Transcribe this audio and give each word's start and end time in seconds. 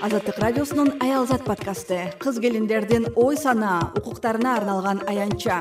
азаттык 0.00 0.38
радиосунун 0.38 0.92
аялзат 1.02 1.42
подкасты. 1.44 1.98
Кыз 2.22 2.38
келиндердин 2.38 3.08
ой 3.16 3.36
санаа 3.36 3.90
укуктарына 3.98 4.54
арналган 4.56 5.02
аянтча 5.08 5.58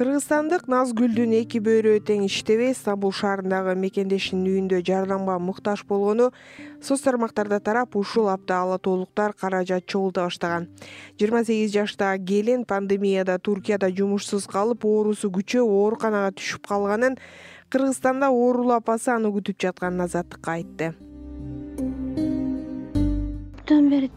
кыргызстандык 0.00 0.62
назгүлдүн 0.72 1.34
эки 1.42 1.58
бөйрөгү 1.60 2.00
тең 2.08 2.22
иштебей 2.24 2.70
стамбул 2.72 3.10
шаарындагы 3.12 3.74
мекендешинин 3.76 4.46
үйүндө 4.48 4.78
жардамга 4.88 5.34
муктаж 5.44 5.82
болгону 5.90 6.30
соц 6.80 7.02
тармактарда 7.04 7.58
тарап 7.60 7.98
ушул 8.00 8.30
апта 8.32 8.62
ала 8.62 8.78
тоолуктар 8.80 9.34
каражат 9.36 9.84
чогулта 9.84 10.24
баштаган. 10.24 10.70
Жыйырма 11.20 11.44
сегиз 11.44 11.74
жаштагы 11.76 12.24
келин 12.24 12.64
пандемияда 12.64 13.36
туркияда 13.36 13.92
жумушсуз 13.92 14.48
калып 14.48 14.88
оорусу 14.88 15.28
күчөп 15.28 15.68
ооруканага 15.68 16.32
түшүп 16.32 16.64
калганын 16.72 17.20
кыргызстанда 17.68 18.32
оорулуу 18.32 18.78
апасы 18.80 19.12
аны 19.12 19.28
күтүп 19.36 19.60
жатканын 19.60 20.06
азаттыкка 20.08 20.56
айтты. 20.56 20.94
Аптан 23.60 23.92
бери 23.92 24.08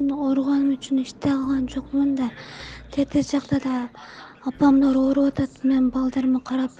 ооруганым 0.00 0.78
үчүн 0.78 1.04
иштей 1.04 1.36
алган 1.36 1.68
жокмун 1.68 2.14
да 2.16 2.30
тетиги 2.94 3.36
жакта 3.36 3.60
да 3.60 3.90
апамдар 4.46 4.94
ооруп 4.94 5.32
атат 5.32 5.64
мен 5.66 5.88
балдарыма 5.90 6.38
карап 6.38 6.70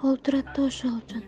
болуп 0.00 0.22
турат 0.24 0.46
да 0.56 0.62
ошол 0.64 0.94
үчүн. 0.96 1.24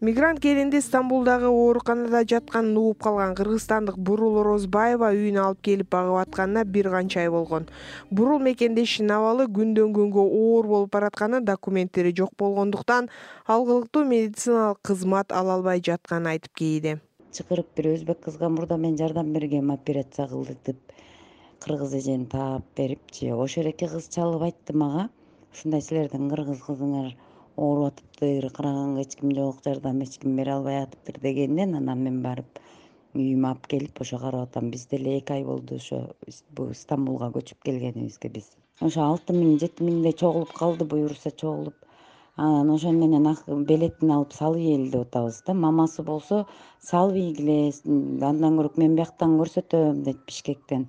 Мигрант 0.00 0.40
келинди 0.40 0.82
стамбулдагы 0.84 1.48
ооруканада 1.48 2.22
жатканын 2.28 2.76
угуп 2.76 3.02
калган 3.06 3.34
кыргызстандык 3.40 3.96
бурул 3.96 4.36
орозбаева 4.44 5.12
үйүнө 5.16 5.44
алып 5.46 5.64
келип 5.64 5.92
багып 5.96 6.20
атканына 6.26 6.64
бир 6.64 6.90
канча 6.92 7.24
ай 7.24 7.32
болгон. 7.32 7.68
Бурул 8.10 8.40
мекендешинин 8.44 9.16
абалы 9.16 9.48
күндөн 9.48 9.94
күнгө 9.96 10.24
оор 10.28 10.72
болуп 10.76 10.92
баратканын 10.92 11.44
документтери 11.44 12.12
жок 12.16 12.36
болгондуктан 12.36 13.08
алгылыктуу 13.46 14.04
медициналык 14.04 14.82
кызмат 14.82 15.32
ала 15.32 15.56
албай 15.56 15.80
жатканын 15.80 16.34
айтып 16.36 16.52
кейиди 16.54 17.00
чакырып 17.36 17.68
бир 17.76 17.86
өзбек 17.94 18.20
кызга 18.24 18.48
мурда 18.48 18.76
мен 18.76 18.96
жардам 18.98 19.32
бергем 19.32 19.70
операция 19.70 20.26
кылдык 20.28 20.58
деп 20.66 20.94
кыргыз 21.60 21.94
эжени 21.94 22.26
таап 22.26 22.64
берипчи 22.76 23.30
ошол 23.30 23.66
эки 23.70 23.86
кыз 23.86 24.08
чалып 24.14 24.42
айтты 24.48 24.76
мага. 24.76 25.08
Ушундай 25.52 25.82
силердин 25.82 26.28
кыргыз 26.30 26.62
кызыңар 26.66 27.12
ооруп 27.56 27.92
атыптыр 27.92 28.50
караганга 28.56 29.02
эч 29.02 29.16
ким 29.20 29.34
жок 29.34 29.62
жардам 29.64 30.00
эч 30.02 30.18
ким 30.18 30.36
бере 30.36 30.52
албай 30.52 30.82
атыптыр 30.82 31.20
дегенден 31.20 31.74
анан 31.76 32.02
мен 32.06 32.22
барып 32.22 32.60
үйүмө 33.14 33.48
алып 33.52 33.66
келип 33.74 34.00
ошо 34.00 34.18
карап 34.18 34.48
атам. 34.48 34.70
Биз 34.70 34.86
деле 34.86 35.18
эки 35.18 35.32
ай 35.32 35.44
болду 35.44 35.76
ошо 35.76 36.14
бул 36.56 36.74
стамбулга 36.74 37.30
көчүп 37.36 37.62
келгенибизге 37.64 38.30
биз. 38.38 38.50
Ошо 38.80 39.02
алты 39.04 39.34
миң 39.36 39.58
жети 39.60 39.84
миңдей 39.84 40.14
чогулуп 40.16 40.52
калды 40.56 40.86
буюрса 40.88 41.30
чогулуп 41.30 41.74
анан 42.36 42.70
ошону 42.70 43.06
менен 43.06 43.64
билетин 43.66 44.10
алып 44.10 44.32
салып 44.32 44.58
ийели 44.58 44.90
деп 44.90 45.06
атабыз 45.08 45.42
да. 45.46 45.54
Мамасы 45.54 46.02
болсо 46.02 46.46
салып 46.80 47.16
ийгиле 47.16 47.72
андан 48.32 48.58
көрө 48.58 48.76
мен 48.76 48.96
бияктан 48.96 49.38
көрсөтөм 49.40 50.04
дейт 50.04 50.26
бишкектен 50.26 50.88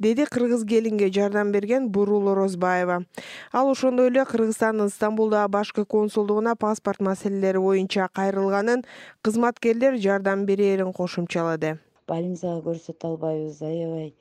деди 0.00 0.24
кыргыз 0.24 0.64
келинге 0.64 1.10
жардам 1.12 1.52
берген 1.52 1.90
бурул 1.92 2.28
орозбаева. 2.32 3.04
Ал 3.52 3.70
ошондой 3.70 4.08
эле 4.08 4.24
кыргызстандын 4.24 4.88
стамбулдагы 4.88 5.52
башкы 5.52 5.84
консулдугуна 5.84 6.56
паспорт 6.56 7.00
маселелери 7.00 7.58
боюнча 7.58 8.08
кайрылганын 8.14 8.84
кызматкерлер 9.22 9.98
жардам 10.00 10.46
берээрин 10.46 10.92
кошумчалады. 10.92 11.78
Больницага 12.08 12.64
көрсөтө 12.64 13.12
албайбыз 13.12 13.60
аябай. 13.62 14.14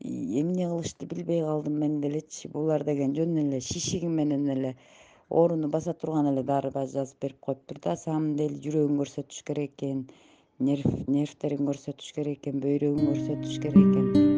Эмне 0.00 0.68
кылышты 0.68 1.06
билбей 1.06 1.42
калдым 1.42 1.80
мен 1.80 2.00
делечи 2.00 2.48
булар 2.48 2.84
деген 2.84 3.14
жөн 3.16 3.36
эле 3.42 3.60
шишиги 3.60 4.06
менен 4.06 4.46
эле 4.48 4.76
ооруну 5.30 5.68
баса 5.68 5.92
турган 5.92 6.28
эле 6.30 6.42
дары 6.42 6.70
жазып 6.70 7.20
берип 7.20 7.40
коюптур 7.40 7.78
да. 7.82 7.96
Самый 7.96 8.36
деле 8.36 8.60
жүрөгүн 8.62 8.98
көрсөтүш 9.02 9.42
керек 9.44 9.74
экен 9.74 10.06
нервтерин 10.58 11.66
көрсөтүш 11.66 12.14
керек 12.14 12.38
экен 12.40 12.60
бөйрөгүн 12.62 13.12
көрсөтүш 13.12 13.60
керек 13.60 13.90
экен. 13.90 14.34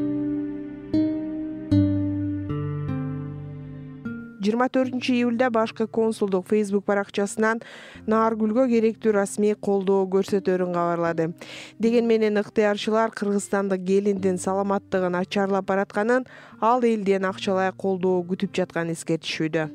Жыйырма 4.38 4.68
төртүнчү 4.72 5.12
июлда 5.12 5.50
башкы 5.52 5.84
консулдук 5.92 6.46
фейсбук 6.48 6.86
баракчасынан 6.88 7.60
нааргүлгө 8.08 8.64
керектүү 8.70 9.12
расмий 9.12 9.52
колдоо 9.54 10.06
көрсөтөөрүн 10.14 10.72
кабарлады. 10.72 11.26
Деген 11.78 12.06
менен 12.08 12.40
ыктыярчылар 12.40 13.12
кыргызстандык 13.12 13.84
келиндин 13.84 14.38
саламаттыгын 14.40 15.12
начарлап 15.18 15.68
баратканын 15.68 16.24
ал 16.62 16.86
элден 16.86 17.28
акчалай 17.28 17.74
колдоо 17.76 18.22
күтүп 18.30 18.56
жатканын 18.56 18.96
эскертишүүдө 18.96 19.68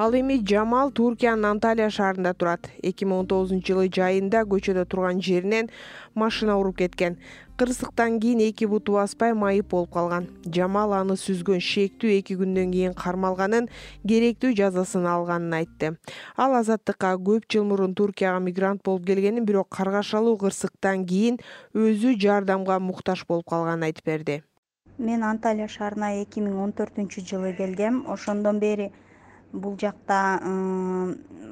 ал 0.00 0.14
эми 0.16 0.40
жамал 0.48 0.90
туркиянын 0.96 1.44
анталия 1.44 1.90
шаарында 1.92 2.32
турат. 2.32 2.70
Эки 2.82 3.04
миң 3.04 3.18
он 3.20 3.26
тогузунчу 3.28 3.74
жылы 3.74 3.90
жайында 3.92 4.46
көчөдө 4.48 4.86
турган 4.88 5.18
жеринен 5.20 5.66
машина 6.14 6.54
уруп 6.56 6.78
кеткен. 6.78 7.18
Кырсыктан 7.60 8.16
кийин 8.22 8.40
эки 8.40 8.64
буту 8.64 8.94
баспай 8.96 9.34
майып 9.34 9.68
болуп 9.68 9.92
калган. 9.92 10.30
Жамал 10.46 10.94
аны 10.96 11.18
сүзгөн 11.20 11.60
шектүү 11.60 12.14
эки 12.14 12.38
күндөн 12.40 12.72
кийин 12.72 12.94
кармалганын 12.96 13.68
керектүү 14.08 14.54
жазасын 14.62 15.04
алганын 15.04 15.58
айтты. 15.58 15.92
Ал 16.36 16.56
азаттыкка 16.56 17.12
көп 17.20 17.44
жыл 17.52 17.68
мурун 17.68 17.92
туркияга 17.94 18.40
мигрант 18.40 18.80
болуп 18.82 19.04
келгенин 19.04 19.44
бирок 19.44 19.68
каргашалуу 19.68 20.38
кырсыктан 20.40 21.04
кийин 21.04 21.36
өзү 21.74 22.16
жардамга 22.16 22.80
муктаж 22.80 23.26
болуп 23.28 23.52
калганын 23.52 23.90
айтып 23.90 24.06
берди. 24.06 24.40
Мен 24.96 25.22
анталия 25.22 25.68
шаарына 25.68 26.14
эки 26.22 26.40
миң 26.40 26.56
он 26.64 26.72
төртүнчү 26.72 27.28
жылы 27.28 27.52
келгем. 27.60 28.06
Ошондон 28.08 28.64
бери 28.64 28.92
бул 29.52 29.76
жакта 29.80 30.40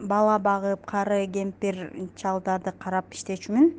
бала 0.06 0.38
багып 0.38 0.86
кары 0.86 1.26
кемпир 1.26 1.90
чалдарды 2.16 2.72
карап 2.78 3.12
иштечүмүн. 3.12 3.72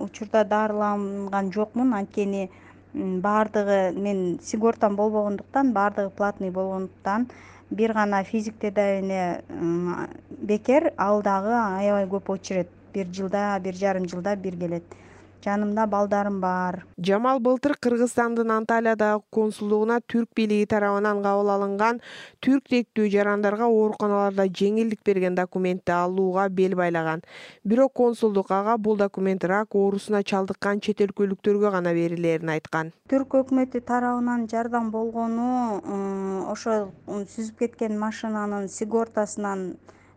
Учурда 0.00 0.44
дарыланган 0.44 1.52
жокмун. 1.52 1.94
Анткени 1.94 2.50
баардыгы 2.94 3.92
мен 3.94 4.40
сигортам 4.42 4.96
болбогондуктан 4.96 5.72
баардыгы 5.72 6.10
платный 6.10 6.50
болгондуктан 6.50 7.28
бир 7.70 7.92
гана 7.92 8.24
физик 8.24 8.58
тедавине 8.58 9.42
бекер 10.30 10.92
ал 10.96 11.22
дагы 11.22 11.54
аябай 11.54 12.06
көп 12.06 12.32
очередь 12.32 12.68
бир 12.92 13.06
жылда 13.06 13.58
бир 13.60 13.74
жарым 13.74 14.08
жылда 14.08 14.34
бир 14.36 14.56
келет 14.56 14.82
жанымда 15.44 15.86
балдарым 15.86 16.40
бар. 16.40 16.84
Жамал 16.98 17.40
былтыр 17.40 17.76
кыргызстандын 17.80 18.50
анталиядагы 18.54 19.22
консулдугуна 19.30 20.00
түрк 20.00 20.34
бийлиги 20.36 20.66
тарабынан 20.70 21.22
кабыл 21.24 21.50
алынган 21.54 22.00
түрк 22.44 22.68
тектүү 22.72 23.08
жарандарга 23.14 23.68
ооруканаларда 23.68 24.46
жеңилдик 24.60 25.04
берген 25.04 25.34
документти 25.34 25.92
алууга 25.92 26.48
бел 26.48 26.76
байлаган. 26.76 27.22
Бирок 27.64 27.92
консулдук 27.92 28.50
ага 28.50 28.76
бул 28.78 28.96
документ 28.96 29.44
рак 29.44 29.74
оорусуна 29.74 30.22
чалдыккан 30.22 30.80
чет 30.80 31.00
өлкөлүктөргө 31.00 31.70
гана 31.70 31.94
берилээрин 31.96 32.56
айткан. 32.56 32.92
Түрк 33.08 33.38
өкмөтү 33.42 33.80
тарабынан 33.86 34.48
жардам 34.48 34.90
болгону 34.90 35.80
ошол 36.52 36.90
сүзүп 37.06 37.64
кеткен 37.64 37.98
машинанын 37.98 38.68
сигортасынан 38.68 39.72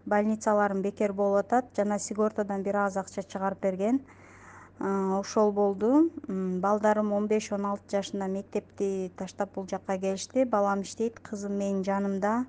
больницаларым 0.06 0.82
бекер 0.84 1.14
болуп 1.14 1.46
атат 1.46 1.72
жана 1.78 2.00
сигортадан 2.00 2.64
бир 2.64 2.76
аз 2.76 2.98
акча 2.98 3.24
чыгарып 3.24 3.62
берген 3.62 4.02
ошол 4.80 5.52
болду. 5.52 6.12
Балдарым 6.28 7.14
он 7.14 7.28
беш 7.28 7.52
он 7.52 7.66
алты 7.66 7.98
жашында 7.98 8.28
мектепти 8.28 9.12
таштап 9.18 9.54
бул 9.56 9.68
жака 9.70 9.98
келишти. 9.98 10.44
Балам 10.44 10.82
иштейт 10.82 11.20
кызым 11.20 11.54
менин 11.58 11.84
жанымда. 11.84 12.46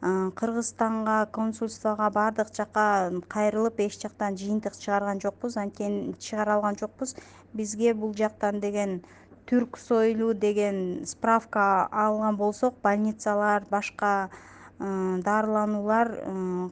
Кыргызстанга 0.00 1.26
консульствого 1.32 2.10
баардык 2.10 2.54
жака 2.56 3.10
кайрылып 3.28 3.80
эч 3.80 4.00
жактан 4.00 4.36
жыйынтык 4.36 4.76
чыгарган 4.76 5.20
жокпуз. 5.20 5.56
Анткени 5.56 6.14
чыгара 6.18 6.54
алган 6.54 6.76
жокпуз. 6.76 7.16
Бизге 7.52 7.94
бул 7.94 8.14
жактан 8.14 8.60
деген 8.60 9.02
түрк 9.50 9.76
союлу 9.76 10.32
деген 10.32 11.04
справка 11.06 11.88
алган 11.90 12.36
болсок 12.36 12.74
больницалар 12.82 13.64
башка 13.70 14.30
дарылануулар 14.78 16.12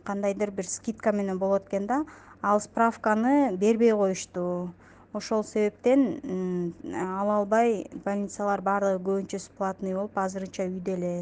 кандайдыр 0.05 0.51
бир 0.51 0.65
скидка 0.65 1.13
менен 1.13 1.39
болот 1.39 1.67
экен 1.69 1.87
да 1.87 2.05
ал 2.43 2.61
справканы 2.61 3.57
бербей 3.57 3.93
коюшту. 3.93 4.75
Ошол 5.13 5.43
себептен 5.45 6.73
ала 6.95 7.39
албай 7.41 7.89
больницалар 8.05 8.61
баардыгы 8.61 9.03
көбүнчөсү 9.03 9.57
платный 9.57 9.95
болуп 9.97 10.19
азырынча 10.19 10.69
үйдө 10.69 10.97
эле. 10.99 11.13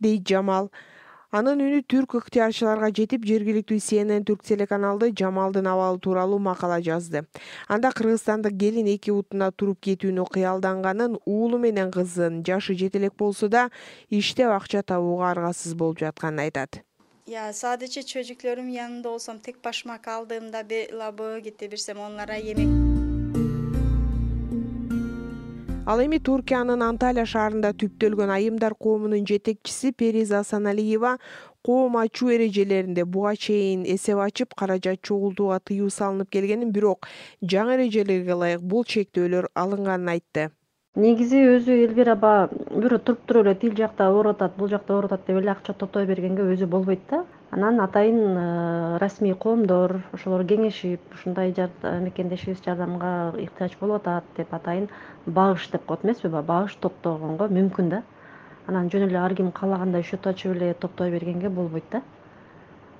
Дейт 0.00 0.28
жамал. 0.28 0.70
Анын 1.32 1.62
үнү 1.64 1.80
түрк 1.88 2.14
ыктыярчыларга 2.18 2.90
жетип 2.92 3.22
жергиликтүү 3.24 3.78
cnn 3.80 4.26
түрк 4.28 4.42
телеканалды 4.44 5.08
жамалдын 5.16 5.70
абалы 5.72 5.98
тууралуу 6.04 6.38
макала 6.38 6.76
жазды. 6.84 7.24
Анда 7.68 7.88
кыргызстандык 7.96 8.58
келин 8.60 8.90
эки 8.92 9.10
бутуна 9.16 9.48
туруп 9.50 9.80
кетүүнү 9.88 10.28
кыялданганын 10.28 11.16
уулу 11.24 11.58
менен 11.58 11.90
кызын 11.90 12.42
жашы 12.44 12.76
жете 12.76 13.00
элек 13.00 13.16
болсо 13.16 13.48
да 13.48 13.70
иштеп 14.10 14.52
акча 14.52 14.84
табууга 14.84 15.30
аргасыз 15.32 15.72
болуп 15.72 16.04
жатканын 16.04 16.44
айтат 16.44 16.82
садычы 17.30 18.02
чөжүклөрүм 18.02 18.68
янында 18.74 19.10
болсом 19.10 19.38
тек 19.38 19.60
башмак 19.62 20.08
алдыымда 20.08 20.64
лабы 20.90 21.40
кете 21.44 21.68
берсем 21.68 22.00
онлора 22.00 22.34
эмек 22.34 22.66
ал 25.86 26.00
эми 26.02 26.18
туркиянын 26.18 26.82
анталия 26.82 27.24
шаарында 27.24 27.72
түптөлгөн 27.78 28.30
айымдар 28.30 28.74
коомунун 28.74 29.24
жетекчиси 29.26 29.92
периза 29.92 30.40
асаналиева 30.40 31.18
коом 31.62 31.96
ачуу 31.96 32.30
эрежелеринде 32.30 33.04
буга 33.04 33.36
чейин 33.36 33.84
эсеп 33.84 34.18
ачып 34.18 34.54
каражат 34.54 35.02
чогултууга 35.02 35.60
тыюу 35.60 35.90
салынып 35.90 36.30
келгенин 36.30 36.72
бирок 36.72 37.06
жаңы 37.42 37.78
эрежелерге 37.78 38.34
ылайык 38.34 38.66
бул 38.74 38.82
чектөөлөр 38.82 39.48
алынганын 39.54 40.14
айтты 40.16 40.50
негизи 40.94 41.38
өзү 41.48 41.72
элвира 41.86 42.12
баягы 42.20 42.58
бирөө 42.68 42.98
туруп 43.00 43.20
туруп 43.24 43.46
эле 43.46 43.54
тил 43.60 43.76
жакта 43.76 44.10
ооруп 44.12 44.34
атат 44.36 44.58
бул 44.58 44.68
жакта 44.68 44.92
ооруп 44.92 45.14
атат 45.14 45.30
деп 45.30 45.38
эле 45.40 45.50
акча 45.50 45.72
топтой 45.72 46.04
бергенге 46.04 46.44
өзү 46.52 46.66
болбойт 46.66 47.00
да. 47.08 47.24
Анан 47.50 47.80
атайын 47.80 48.18
э, 48.36 48.98
расмий 49.00 49.32
коомдор 49.32 50.02
ошолор 50.12 50.44
кеңешип 50.44 51.00
ушундай 51.14 51.54
мекендешибиз 51.82 52.60
жардамга 52.64 53.32
ыктыяч 53.32 53.78
болуп 53.80 54.02
атат 54.02 54.24
деп 54.36 54.52
атайын 54.52 54.90
багыш 55.26 55.70
деп 55.72 55.86
коет 55.86 56.04
эмеспи 56.04 56.28
баягы 56.28 56.48
багыш 56.48 56.76
топтогонго 56.76 57.48
мүмкүн 57.48 57.88
да. 57.88 58.02
Анан 58.66 58.90
жөн 58.90 59.08
эле 59.08 59.16
ар 59.18 59.34
ким 59.34 59.50
каалагандай 59.50 60.02
счет 60.02 60.26
ачып 60.26 60.52
эле 60.52 60.74
топтой 60.74 61.10
бергенге 61.10 61.48
болбойт 61.48 61.84
да. 61.90 62.02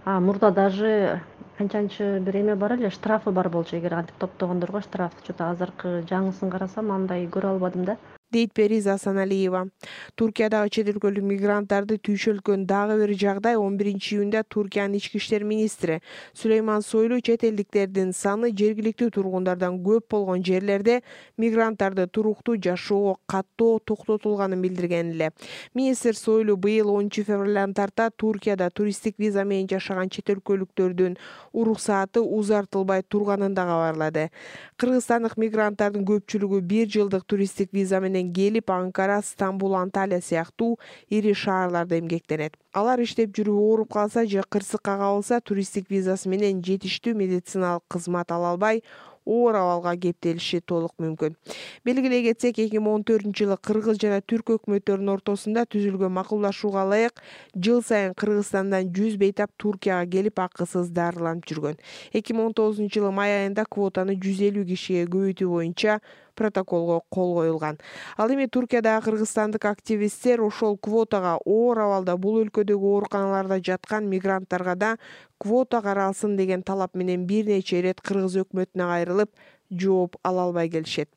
А 0.07 0.19
мурда 0.19 0.51
даже 0.51 1.21
канчанчы 1.63 2.07
бир 2.27 2.37
эме 2.41 2.55
бар 2.59 2.73
эле 2.75 2.89
штрафы 2.91 3.31
бар 3.31 3.49
болчу 3.55 3.77
эгер 3.79 3.95
антип 3.95 4.17
топтогондорго 4.19 4.81
штраф 4.83 5.13
че 5.27 5.33
то 5.39 5.51
азыркы 5.53 5.93
жаңысын 6.11 6.51
карасам 6.51 6.91
андай 6.91 7.29
көрө 7.37 7.53
албадым 7.55 7.85
да 7.91 7.97
дейт 8.33 8.53
периза 8.55 8.95
асаналиева. 8.95 9.69
Туркиядагы 10.17 10.71
чет 10.73 10.89
өлкөлүк 10.93 11.25
мигранттарды 11.29 11.99
түйшөлткөн 12.01 12.67
дагы 12.67 12.99
бир 13.03 13.15
жагдай 13.19 13.57
он 13.57 13.77
биринчи 13.77 14.17
июнда 14.17 14.43
туркиянын 14.49 14.97
ички 14.97 15.19
иштер 15.21 15.45
министри 15.45 16.01
сулейман 16.35 16.83
сойлу 16.83 17.21
чет 17.21 17.45
элдиктердин 17.45 18.13
саны 18.13 18.53
жергиликтүү 18.57 19.11
тургундардан 19.17 19.79
көп 19.85 20.09
болгон 20.11 20.43
жерлерде 20.45 21.03
мигранттарды 21.37 22.07
туруктуу 22.07 22.57
жашоого 22.57 23.19
каттоо 23.27 23.79
токтотулганын 23.79 24.63
билдирген 24.63 25.13
эле. 25.13 25.31
Министр 25.75 26.17
сойлу 26.17 26.57
быйыл 26.57 26.91
онунчу 26.91 27.25
февралдан 27.25 27.75
тарта 27.75 28.11
туркияда 28.11 28.71
туристтик 28.71 29.19
виза 29.19 29.45
менен 29.45 29.69
жашаган 29.69 30.09
чет 30.09 30.31
өлкөлүктөрдүн 30.31 31.17
уруксааты 31.53 32.21
узартылбай 32.21 33.03
турганын 33.03 33.55
да 33.55 33.67
кабарлады. 33.67 34.31
Кыргызстандык 34.77 35.37
мигранттардын 35.37 36.07
көпчүлүгү 36.07 36.61
бир 36.61 36.89
жылдык 36.89 37.25
туристтик 37.27 37.73
виза 37.73 38.01
менен 38.01 38.22
келип 38.31 38.71
анкара 38.71 39.21
стамбул 39.27 39.75
анталия 39.75 40.21
сыяктуу 40.21 40.79
ири 41.11 41.35
шаарларда 41.35 41.99
эмгектенет. 41.99 42.55
Алар 42.73 43.03
иштеп 43.03 43.35
жүрүп 43.35 43.59
ооруп 43.59 43.93
калса 43.93 44.27
же 44.27 44.43
кырсыкка 44.49 44.97
кабылса 44.97 45.41
туристтик 45.41 45.91
визасы 45.91 46.29
менен 46.29 46.63
жетиштүү 46.63 47.17
медициналык 47.19 47.83
кызмат 47.89 48.31
ала 48.31 48.53
албай 48.55 48.83
оор 49.25 49.55
абалга 49.55 49.95
кептелиши 49.97 50.61
толук 50.61 50.95
мүмкүн. 50.99 51.37
Белгилей 51.85 52.25
кетсек 52.27 52.59
эки 52.59 52.81
миң 52.81 52.97
он 52.99 53.05
төртүнчү 53.07 53.45
жылы 53.45 53.59
кыргыз 53.63 54.01
жана 54.03 54.21
түрк 54.21 54.57
өкмөттөрүнүн 54.57 55.13
ортосунда 55.15 55.65
түзүлгөн 55.71 56.13
макулдашууга 56.17 56.85
ылайык 56.87 57.23
жыл 57.55 57.83
сайын 57.87 58.17
кыргызстандан 58.19 58.91
жүз 58.97 59.19
бейтап 59.23 59.55
туркияга 59.57 60.11
келип 60.11 60.43
акысыз 60.43 60.91
дарыланып 60.91 61.47
жүргөн. 61.47 61.79
Эки 62.13 62.35
миң 62.35 62.51
он 62.51 62.59
тогузунчу 62.59 63.01
жылы 63.01 63.15
май 63.15 63.37
айында 63.45 63.65
квотаны 63.69 64.19
жүз 64.19 64.43
элүү 64.51 64.67
кишиге 64.75 65.07
көбөйтүү 65.07 65.49
боюнча 65.55 66.01
протоколго 66.35 67.01
кол 67.11 67.35
коюлган. 67.35 67.79
Ал 68.17 68.31
эми 68.33 68.47
туркиядагы 68.47 69.05
кыргызстандык 69.05 69.65
активисттер 69.65 70.43
ошол 70.43 70.77
квотага 70.79 71.39
оор 71.45 71.79
абалда 71.79 72.17
бул 72.17 72.41
өлкөдөгү 72.43 72.93
ооруканаларда 72.97 73.61
жаткан 73.61 74.09
мигранттарга 74.09 74.75
да 74.77 74.93
квота 75.39 75.83
каралсын 75.83 76.37
деген 76.37 76.63
талап 76.63 76.95
менен 76.95 77.27
бир 77.27 77.47
нече 77.47 77.81
ирет 77.81 78.01
кыргыз 78.01 78.37
өкмөтүнө 78.45 78.89
кайрылып 78.93 79.31
жооп 79.71 80.17
ала 80.23 80.49
албай 80.49 80.71
келишет 80.71 81.11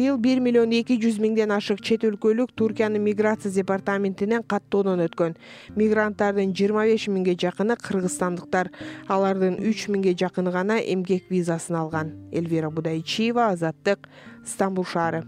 быйыл 0.00 0.16
бир 0.16 0.40
миллион 0.40 0.70
эки 0.72 0.96
жүз 0.96 1.18
миңден 1.20 1.50
ашык 1.52 1.82
чет 1.84 2.06
өлкөлүк 2.08 2.54
туркиянын 2.56 3.02
миграция 3.04 3.52
департаментинен 3.52 4.46
каттоодон 4.48 5.02
өткөн. 5.04 5.34
Мигранттардын 5.76 6.54
жыйырма 6.56 6.86
беш 6.88 7.04
миңге 7.12 7.34
жакыны 7.42 7.76
кыргызстандыктар. 7.76 8.70
Алардын 9.08 9.58
үч 9.60 9.90
миңге 9.92 10.14
жакыны 10.16 10.54
гана 10.54 10.78
эмгек 10.80 11.28
визасын 11.28 11.76
алган. 11.82 12.14
Элвира 12.32 12.70
будайчиева 12.70 13.50
азаттык 13.52 14.08
стамбул 14.46 14.88
шаары 14.88 15.26